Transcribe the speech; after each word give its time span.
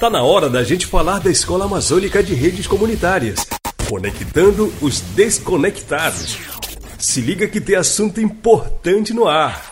Tá 0.00 0.08
na 0.08 0.22
hora 0.22 0.48
da 0.48 0.64
gente 0.64 0.86
falar 0.86 1.18
da 1.18 1.30
Escola 1.30 1.66
Amazônica 1.66 2.22
de 2.22 2.32
Redes 2.32 2.66
Comunitárias, 2.66 3.46
conectando 3.86 4.72
os 4.80 5.02
desconectados. 5.02 6.38
Se 6.98 7.20
liga 7.20 7.46
que 7.46 7.60
tem 7.60 7.76
assunto 7.76 8.18
importante 8.18 9.12
no 9.12 9.28
ar. 9.28 9.70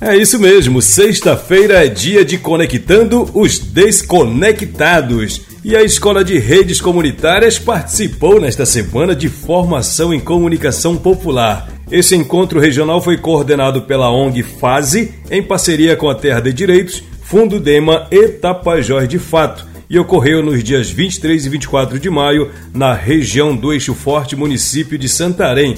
É 0.00 0.16
isso 0.16 0.40
mesmo, 0.40 0.82
sexta-feira 0.82 1.86
é 1.86 1.88
dia 1.88 2.24
de 2.24 2.38
Conectando 2.38 3.30
os 3.32 3.60
Desconectados. 3.60 5.42
E 5.62 5.76
a 5.76 5.84
Escola 5.84 6.24
de 6.24 6.40
Redes 6.40 6.80
Comunitárias 6.80 7.56
participou 7.56 8.40
nesta 8.40 8.66
semana 8.66 9.14
de 9.14 9.28
formação 9.28 10.12
em 10.12 10.18
comunicação 10.18 10.96
popular. 10.96 11.75
Esse 11.90 12.16
encontro 12.16 12.58
regional 12.58 13.00
foi 13.00 13.16
coordenado 13.16 13.82
pela 13.82 14.10
ONG 14.10 14.42
FASE, 14.42 15.14
em 15.30 15.40
parceria 15.40 15.94
com 15.94 16.10
a 16.10 16.16
Terra 16.16 16.40
de 16.40 16.52
Direitos, 16.52 17.00
Fundo 17.22 17.60
Dema 17.60 18.08
e 18.10 18.26
Tapajós 18.26 19.08
de 19.08 19.20
Fato, 19.20 19.64
e 19.88 19.96
ocorreu 19.96 20.42
nos 20.42 20.64
dias 20.64 20.90
23 20.90 21.46
e 21.46 21.48
24 21.48 22.00
de 22.00 22.10
maio, 22.10 22.50
na 22.74 22.92
região 22.92 23.54
do 23.54 23.72
Eixo 23.72 23.94
Forte, 23.94 24.34
município 24.34 24.98
de 24.98 25.08
Santarém. 25.08 25.76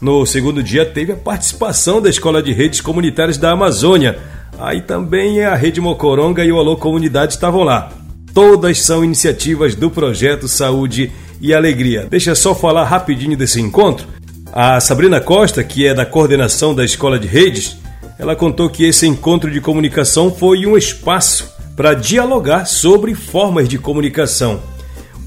No 0.00 0.24
segundo 0.24 0.62
dia, 0.62 0.86
teve 0.86 1.10
a 1.10 1.16
participação 1.16 2.00
da 2.00 2.08
Escola 2.08 2.40
de 2.40 2.52
Redes 2.52 2.80
Comunitárias 2.80 3.36
da 3.36 3.50
Amazônia. 3.50 4.16
Aí 4.60 4.80
também 4.80 5.44
a 5.44 5.56
Rede 5.56 5.80
Mocoronga 5.80 6.44
e 6.44 6.52
o 6.52 6.58
Alô 6.58 6.76
Comunidade 6.76 7.32
estavam 7.32 7.64
lá. 7.64 7.92
Todas 8.32 8.80
são 8.82 9.04
iniciativas 9.04 9.74
do 9.74 9.90
projeto 9.90 10.46
Saúde 10.46 11.10
e 11.40 11.52
Alegria. 11.52 12.06
Deixa 12.08 12.36
só 12.36 12.54
falar 12.54 12.84
rapidinho 12.84 13.36
desse 13.36 13.60
encontro. 13.60 14.06
A 14.52 14.80
Sabrina 14.80 15.20
Costa, 15.20 15.62
que 15.62 15.86
é 15.86 15.94
da 15.94 16.06
coordenação 16.06 16.74
da 16.74 16.84
Escola 16.84 17.18
de 17.18 17.28
Redes, 17.28 17.76
ela 18.18 18.34
contou 18.34 18.68
que 18.70 18.84
esse 18.84 19.06
encontro 19.06 19.50
de 19.50 19.60
comunicação 19.60 20.34
foi 20.34 20.66
um 20.66 20.76
espaço 20.76 21.54
para 21.76 21.94
dialogar 21.94 22.66
sobre 22.66 23.14
formas 23.14 23.68
de 23.68 23.78
comunicação. 23.78 24.60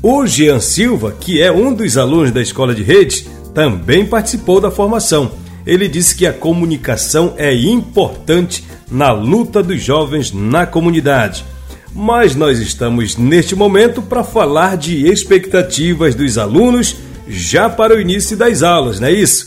O 0.01 0.25
Jean 0.25 0.59
Silva, 0.59 1.15
que 1.17 1.41
é 1.41 1.51
um 1.51 1.73
dos 1.73 1.97
alunos 1.97 2.31
da 2.31 2.41
Escola 2.41 2.73
de 2.73 2.83
Redes, 2.83 3.25
também 3.53 4.05
participou 4.05 4.59
da 4.59 4.71
formação. 4.71 5.31
Ele 5.65 5.87
disse 5.87 6.15
que 6.15 6.25
a 6.25 6.33
comunicação 6.33 7.35
é 7.37 7.53
importante 7.53 8.65
na 8.89 9.11
luta 9.11 9.61
dos 9.61 9.81
jovens 9.81 10.33
na 10.33 10.65
comunidade 10.65 11.45
mas 11.93 12.35
nós 12.35 12.59
estamos 12.59 13.17
neste 13.17 13.55
momento 13.55 14.01
para 14.01 14.23
falar 14.23 14.77
de 14.77 15.07
expectativas 15.07 16.15
dos 16.15 16.37
alunos 16.37 16.95
já 17.31 17.69
para 17.69 17.95
o 17.95 18.01
início 18.01 18.35
das 18.35 18.61
aulas, 18.61 18.99
não 18.99 19.07
é 19.07 19.13
isso? 19.13 19.45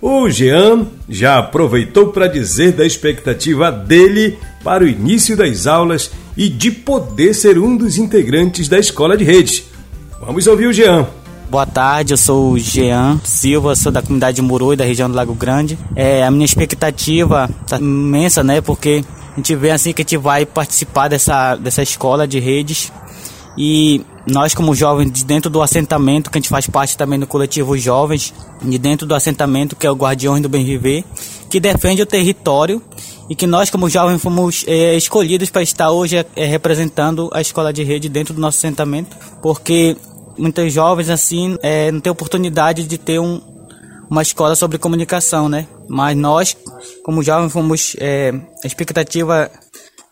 O 0.00 0.30
Jean 0.30 0.86
já 1.08 1.38
aproveitou 1.38 2.08
para 2.08 2.26
dizer 2.26 2.72
da 2.72 2.86
expectativa 2.86 3.70
dele 3.70 4.38
para 4.64 4.82
o 4.82 4.88
início 4.88 5.36
das 5.36 5.66
aulas 5.66 6.10
e 6.36 6.48
de 6.48 6.70
poder 6.70 7.34
ser 7.34 7.58
um 7.58 7.76
dos 7.76 7.98
integrantes 7.98 8.66
da 8.66 8.78
escola 8.78 9.16
de 9.16 9.24
redes. 9.24 9.64
Vamos 10.20 10.46
ouvir 10.46 10.68
o 10.68 10.72
Jean. 10.72 11.06
Boa 11.50 11.66
tarde, 11.66 12.14
eu 12.14 12.16
sou 12.16 12.52
o 12.52 12.58
Jean 12.58 13.20
Silva, 13.22 13.74
sou 13.74 13.92
da 13.92 14.00
comunidade 14.00 14.36
de 14.36 14.42
Murui, 14.42 14.76
da 14.76 14.84
região 14.84 15.10
do 15.10 15.16
Lago 15.16 15.34
Grande. 15.34 15.78
É, 15.94 16.24
a 16.24 16.30
minha 16.30 16.44
expectativa 16.44 17.50
está 17.62 17.76
imensa, 17.78 18.42
né? 18.42 18.60
Porque 18.60 19.04
a 19.32 19.36
gente 19.36 19.54
vê 19.54 19.70
assim 19.70 19.92
que 19.92 20.00
a 20.00 20.04
gente 20.04 20.16
vai 20.16 20.46
participar 20.46 21.08
dessa, 21.08 21.56
dessa 21.56 21.82
escola 21.82 22.26
de 22.26 22.38
redes 22.38 22.90
e 23.56 24.04
nós 24.26 24.54
como 24.54 24.74
jovens 24.74 25.10
de 25.10 25.24
dentro 25.24 25.50
do 25.50 25.62
assentamento, 25.62 26.30
que 26.30 26.38
a 26.38 26.40
gente 26.40 26.48
faz 26.48 26.66
parte 26.66 26.96
também 26.96 27.18
do 27.18 27.26
coletivo 27.26 27.76
Jovens, 27.76 28.32
de 28.62 28.78
dentro 28.78 29.06
do 29.06 29.14
assentamento 29.14 29.76
que 29.76 29.86
é 29.86 29.90
o 29.90 29.94
Guardiões 29.94 30.42
do 30.42 30.48
Bem 30.48 30.64
Viver, 30.64 31.04
que 31.48 31.58
defende 31.58 32.02
o 32.02 32.06
território 32.06 32.82
e 33.28 33.34
que 33.34 33.46
nós 33.46 33.70
como 33.70 33.88
jovens 33.88 34.22
fomos 34.22 34.64
é, 34.66 34.96
escolhidos 34.96 35.50
para 35.50 35.62
estar 35.62 35.90
hoje 35.90 36.16
é, 36.36 36.44
representando 36.44 37.30
a 37.32 37.40
escola 37.40 37.72
de 37.72 37.82
rede 37.82 38.08
dentro 38.08 38.34
do 38.34 38.40
nosso 38.40 38.58
assentamento, 38.58 39.16
porque 39.42 39.96
muitos 40.38 40.72
jovens 40.72 41.08
assim 41.08 41.56
é, 41.62 41.90
não 41.90 42.00
têm 42.00 42.10
oportunidade 42.10 42.86
de 42.86 42.98
ter 42.98 43.18
um, 43.18 43.40
uma 44.10 44.22
escola 44.22 44.56
sobre 44.56 44.78
comunicação, 44.78 45.48
né? 45.48 45.68
Mas 45.88 46.16
nós, 46.16 46.56
como 47.04 47.22
jovens, 47.22 47.52
fomos. 47.52 47.94
É, 47.98 48.32
a 48.62 48.66
expectativa 48.66 49.50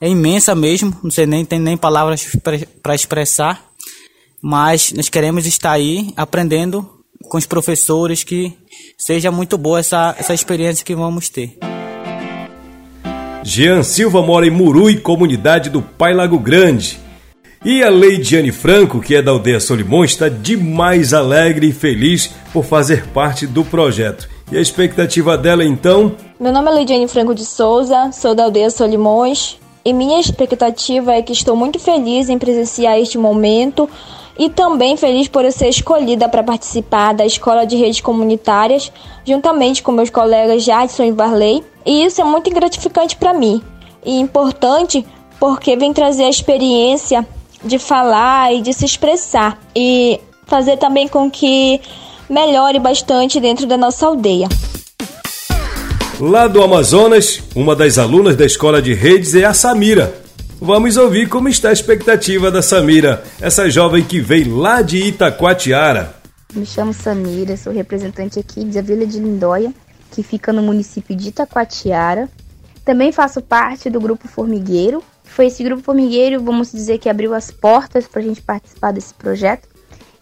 é 0.01 0.09
imensa 0.09 0.55
mesmo, 0.55 0.97
não 1.03 1.11
sei 1.11 1.27
nem 1.27 1.45
tem 1.45 1.59
nem 1.59 1.77
palavras 1.77 2.27
para 2.83 2.95
expressar, 2.95 3.65
mas 4.41 4.93
nós 4.93 5.09
queremos 5.09 5.47
estar 5.47 5.73
aí 5.73 6.13
aprendendo 6.17 6.89
com 7.29 7.37
os 7.37 7.47
professores 7.47 8.23
que 8.23 8.57
seja 8.97 9.31
muito 9.31 9.59
boa 9.59 9.81
essa, 9.81 10.15
essa 10.19 10.33
experiência 10.33 10.85
que 10.85 10.95
vamos 10.95 11.29
ter. 11.29 11.59
Jean 13.43 13.83
Silva 13.83 14.23
mora 14.23 14.47
em 14.47 14.51
Murui, 14.51 14.99
comunidade 14.99 15.71
do 15.71 15.83
Pai 15.83 16.15
Lago 16.15 16.39
Grande. 16.39 17.01
E 17.65 17.83
a 17.83 17.89
Leidiane 17.89 18.53
Franco, 18.53 19.01
que 19.01 19.17
é 19.17 19.23
da 19.23 19.33
aldeia 19.33 19.59
Solimões, 19.59 20.13
está 20.13 20.29
demais 20.29 21.13
alegre 21.13 21.69
e 21.69 21.73
feliz 21.73 22.31
por 22.53 22.65
fazer 22.65 23.07
parte 23.09 23.47
do 23.49 23.65
projeto. 23.65 24.29
E 24.53 24.57
a 24.57 24.61
expectativa 24.61 25.37
dela 25.37 25.65
então? 25.65 26.15
Meu 26.39 26.53
nome 26.53 26.71
é 26.71 26.75
Leidiane 26.75 27.09
Franco 27.09 27.35
de 27.35 27.45
Souza, 27.45 28.13
sou 28.13 28.35
da 28.35 28.45
aldeia 28.45 28.71
Solimões. 28.71 29.59
E 29.89 29.93
minha 29.95 30.21
expectativa 30.21 31.15
é 31.15 31.23
que 31.23 31.33
estou 31.33 31.57
muito 31.57 31.79
feliz 31.79 32.29
em 32.29 32.37
presenciar 32.37 32.99
este 32.99 33.17
momento 33.17 33.89
e 34.39 34.51
também 34.51 34.99
feliz 34.99 35.29
por 35.29 35.47
eu 35.47 35.51
ser 35.51 35.71
escolhida 35.71 36.29
para 36.29 36.43
participar 36.43 37.15
da 37.15 37.25
Escola 37.25 37.65
de 37.65 37.75
Redes 37.75 38.03
Comunitárias, 38.03 38.93
juntamente 39.25 39.83
com 39.83 39.91
meus 39.91 40.11
colegas 40.11 40.63
Jadson 40.63 41.05
e 41.05 41.11
Varley. 41.11 41.65
E 41.87 42.05
isso 42.05 42.21
é 42.21 42.25
muito 42.25 42.51
gratificante 42.51 43.17
para 43.17 43.33
mim 43.33 43.63
e 44.05 44.21
importante 44.21 45.07
porque 45.41 45.75
vem 45.75 45.95
trazer 45.95 46.25
a 46.25 46.29
experiência 46.29 47.27
de 47.65 47.79
falar 47.79 48.53
e 48.53 48.61
de 48.61 48.75
se 48.75 48.85
expressar 48.85 49.59
e 49.75 50.21
fazer 50.45 50.77
também 50.77 51.09
com 51.09 51.31
que 51.31 51.81
melhore 52.29 52.79
bastante 52.79 53.41
dentro 53.41 53.67
da 53.67 53.79
nossa 53.79 54.07
aldeia. 54.07 54.49
Lá 56.21 56.49
do 56.49 56.61
Amazonas, 56.61 57.41
uma 57.55 57.77
das 57.77 57.97
alunas 57.97 58.35
da 58.35 58.45
escola 58.45 58.83
de 58.83 58.93
redes 58.93 59.37
é 59.37 59.45
a 59.45 59.55
Samira. 59.55 60.13
Vamos 60.61 60.97
ouvir 60.97 61.29
como 61.29 61.49
está 61.49 61.69
a 61.69 61.73
expectativa 61.73 62.51
da 62.51 62.61
Samira, 62.61 63.23
essa 63.41 63.71
jovem 63.71 64.03
que 64.03 64.19
veio 64.19 64.57
lá 64.57 64.83
de 64.83 64.97
Itacoatiara. 64.97 66.17
Me 66.53 66.67
chamo 66.67 66.93
Samira, 66.93 67.57
sou 67.57 67.73
representante 67.73 68.37
aqui 68.41 68.65
da 68.65 68.83
Vila 68.83 69.07
de 69.07 69.21
Lindóia, 69.21 69.73
que 70.11 70.25
fica 70.25 70.53
no 70.53 70.61
município 70.61 71.15
de 71.15 71.29
Itacoatiara. 71.29 72.29
Também 72.85 73.13
faço 73.13 73.41
parte 73.41 73.89
do 73.89 74.01
grupo 74.01 74.27
Formigueiro, 74.27 75.05
foi 75.23 75.47
esse 75.47 75.63
grupo 75.63 75.85
formigueiro, 75.85 76.43
vamos 76.43 76.73
dizer, 76.73 76.99
que 76.99 77.09
abriu 77.09 77.33
as 77.33 77.53
portas 77.53 78.09
para 78.09 78.21
a 78.21 78.25
gente 78.25 78.43
participar 78.43 78.93
desse 78.93 79.15
projeto. 79.15 79.69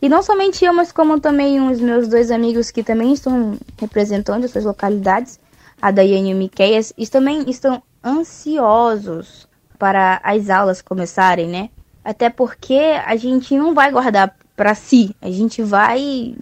E 0.02 0.10
não 0.10 0.22
somente 0.22 0.62
eu, 0.62 0.74
mas 0.74 0.92
como 0.92 1.18
também 1.18 1.58
os 1.58 1.80
meus 1.80 2.06
dois 2.06 2.30
amigos 2.30 2.70
que 2.70 2.82
também 2.82 3.14
estão 3.14 3.56
representando 3.80 4.44
essas 4.44 4.64
localidades, 4.64 5.40
a 5.80 5.90
Daiane 5.90 6.30
e 6.30 6.34
o 6.34 6.36
Miqueias, 6.36 6.92
também 7.10 7.48
estão 7.48 7.82
ansiosos 8.04 9.48
para 9.78 10.20
as 10.22 10.48
aulas 10.48 10.80
começarem, 10.80 11.48
né? 11.48 11.70
Até 12.04 12.30
porque 12.30 12.80
a 13.04 13.16
gente 13.16 13.56
não 13.56 13.74
vai 13.74 13.90
guardar 13.90 14.36
para 14.56 14.74
si, 14.74 15.14
a 15.20 15.30
gente 15.30 15.62
vai, 15.62 16.36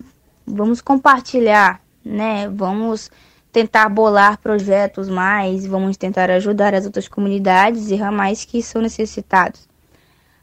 vamos 0.46 0.80
compartilhar, 0.80 1.80
né? 2.04 2.48
Vamos 2.48 3.10
tentar 3.50 3.88
bolar 3.88 4.38
projetos 4.38 5.08
mais, 5.08 5.64
vamos 5.64 5.96
tentar 5.96 6.30
ajudar 6.30 6.74
as 6.74 6.84
outras 6.84 7.08
comunidades 7.08 7.90
e 7.90 7.96
ramais 7.96 8.44
que 8.44 8.62
são 8.62 8.82
necessitados. 8.82 9.68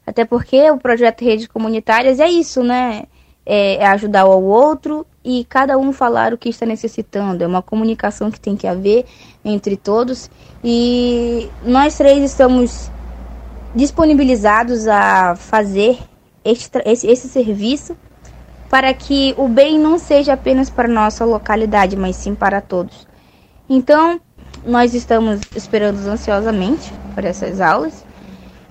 Até 0.06 0.24
porque 0.24 0.70
o 0.70 0.78
projeto 0.78 1.24
Redes 1.24 1.46
Comunitárias 1.46 2.18
é 2.18 2.28
isso, 2.28 2.62
né? 2.62 3.04
É, 3.44 3.76
é 3.76 3.86
ajudar 3.86 4.22
ao 4.22 4.42
outro 4.42 5.06
e 5.24 5.44
cada 5.44 5.78
um 5.78 5.92
falar 5.92 6.32
o 6.32 6.38
que 6.38 6.48
está 6.48 6.66
necessitando. 6.66 7.42
É 7.42 7.46
uma 7.46 7.62
comunicação 7.62 8.30
que 8.30 8.40
tem 8.40 8.56
que 8.56 8.66
haver 8.66 9.04
entre 9.44 9.76
todos. 9.76 10.30
E 10.62 11.48
nós 11.64 11.96
três 11.96 12.22
estamos 12.22 12.90
disponibilizados 13.74 14.86
a 14.88 15.36
fazer 15.36 15.98
este, 16.44 16.78
esse, 16.84 17.06
esse 17.06 17.28
serviço 17.28 17.96
para 18.68 18.92
que 18.94 19.34
o 19.36 19.48
bem 19.48 19.78
não 19.78 19.98
seja 19.98 20.32
apenas 20.32 20.70
para 20.70 20.88
nossa 20.88 21.24
localidade, 21.24 21.96
mas 21.96 22.16
sim 22.16 22.34
para 22.34 22.60
todos. 22.60 23.06
Então, 23.68 24.20
nós 24.64 24.94
estamos 24.94 25.40
esperando 25.54 25.98
ansiosamente 26.08 26.92
por 27.14 27.24
essas 27.24 27.60
aulas 27.60 28.04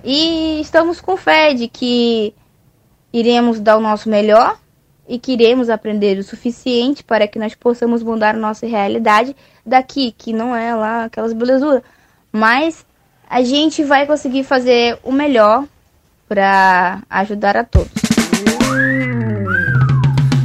e 0.04 0.60
estamos 0.62 1.00
com 1.00 1.16
fé 1.16 1.54
de 1.54 1.68
que 1.68 2.34
iremos 3.14 3.60
dar 3.60 3.78
o 3.78 3.82
nosso 3.82 4.10
melhor 4.10 4.58
e 5.12 5.20
queremos 5.20 5.70
aprender 5.70 6.18
o 6.18 6.24
suficiente 6.24 7.04
para 7.04 7.28
que 7.28 7.38
nós 7.38 7.54
possamos 7.54 8.02
mudar 8.02 8.34
nossa 8.34 8.66
realidade 8.66 9.36
daqui, 9.66 10.16
que 10.18 10.32
não 10.32 10.56
é 10.56 10.74
lá 10.74 11.04
aquelas 11.04 11.34
belezuras, 11.34 11.82
mas 12.32 12.86
a 13.30 13.44
gente 13.44 13.84
vai 13.84 14.08
conseguir 14.08 14.46
fazer 14.46 14.98
o 15.04 15.12
melhor 15.12 15.66
para 16.30 17.04
ajudar 17.10 17.58
a 17.58 17.66
todos. 17.66 17.92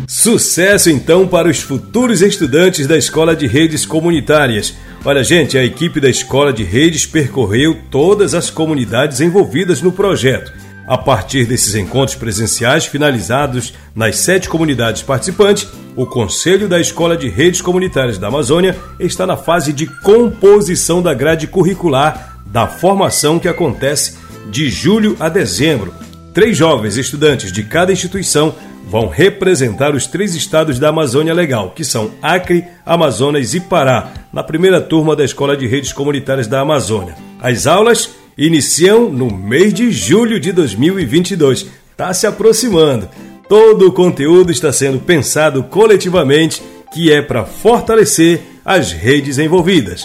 Sucesso 0.09 0.91
então 0.91 1.29
para 1.29 1.49
os 1.49 1.61
futuros 1.61 2.21
estudantes 2.21 2.89
da 2.89 2.99
Escola 2.99 3.37
de 3.37 3.47
Redes 3.47 3.87
Comunitárias. 3.87 4.75
Olha, 5.05 5.23
gente, 5.23 5.57
a 5.57 5.63
equipe 5.63 6.01
da 6.01 6.11
Escola 6.11 6.53
de 6.53 6.65
Redes 6.65 7.07
percorreu 7.07 7.79
todas 7.89 8.35
as 8.35 8.51
comunidades 8.51 9.21
envolvidas 9.21 9.81
no 9.81 9.93
projeto. 9.93 10.66
A 10.87 10.97
partir 10.97 11.45
desses 11.45 11.75
encontros 11.75 12.17
presenciais 12.17 12.87
finalizados 12.87 13.75
nas 13.95 14.19
sete 14.19 14.49
comunidades 14.49 15.03
participantes, 15.03 15.67
o 15.97 16.07
Conselho 16.07 16.69
da 16.69 16.79
Escola 16.79 17.17
de 17.17 17.29
Redes 17.29 17.61
Comunitárias 17.61 18.19
da 18.19 18.29
Amazônia 18.29 18.77
está 19.01 19.27
na 19.27 19.37
fase 19.37 19.73
de 19.73 19.87
composição 20.03 21.03
da 21.03 21.13
grade 21.13 21.49
curricular 21.49 22.39
da 22.47 22.69
formação 22.69 23.39
que 23.39 23.49
acontece 23.49 24.17
de 24.49 24.69
julho 24.69 25.17
a 25.19 25.29
dezembro. 25.29 25.93
Três 26.33 26.57
jovens 26.57 26.97
estudantes 26.97 27.51
de 27.51 27.65
cada 27.65 27.93
instituição 27.93 28.55
vão 28.89 29.09
representar 29.09 29.93
os 29.93 30.07
três 30.07 30.37
estados 30.37 30.79
da 30.79 30.91
Amazônia 30.91 31.35
Legal, 31.35 31.71
que 31.71 31.85
são 31.85 32.13
Acre, 32.23 32.65
Amazonas 32.85 33.55
e 33.55 33.59
Pará, 33.59 34.13
na 34.33 34.45
primeira 34.45 34.81
turma 34.81 35.17
da 35.17 35.25
Escola 35.25 35.57
de 35.57 35.67
Redes 35.67 35.93
Comunitárias 35.93 36.47
da 36.47 36.61
Amazônia. 36.61 37.17
As 37.41 37.67
aulas 37.67 38.11
iniciam 38.37 39.09
no 39.09 39.33
mês 39.33 39.73
de 39.73 39.91
julho 39.91 40.39
de 40.39 40.53
2022. 40.53 41.67
Está 41.91 42.13
se 42.13 42.27
aproximando. 42.27 43.09
Todo 43.49 43.89
o 43.89 43.93
conteúdo 43.93 44.51
está 44.51 44.73
sendo 44.73 44.99
pensado 44.99 45.63
coletivamente, 45.65 46.63
que 46.93 47.13
é 47.13 47.23
para 47.23 47.45
fortalecer 47.45 48.43
as 48.65 48.93
redes 48.93 49.39
envolvidas. 49.39 50.03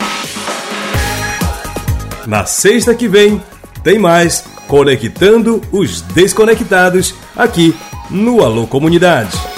Na 2.27 2.45
sexta 2.45 2.93
que 2.93 3.07
vem, 3.07 3.41
tem 3.83 3.97
mais 3.97 4.43
Conectando 4.67 5.61
os 5.71 6.01
Desconectados 6.01 7.13
aqui 7.35 7.75
no 8.09 8.41
Alô 8.41 8.65
Comunidade. 8.67 9.50